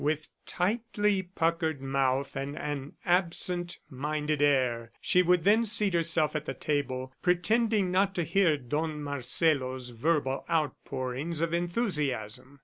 [0.03, 6.45] With tightly puckered mouth and an absent minded air, she would then seat herself at
[6.47, 12.59] the table, pretending not to hear Don Marcelo's verbal outpourings of enthusiasm.